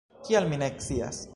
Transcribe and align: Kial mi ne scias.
Kial 0.29 0.47
mi 0.53 0.59
ne 0.63 0.71
scias. 0.87 1.23